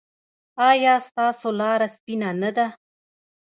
ایا 0.69 0.93
ستاسو 1.07 1.47
لاره 1.59 1.87
سپینه 1.95 2.29
نه 2.41 2.51
ده؟ 2.57 2.67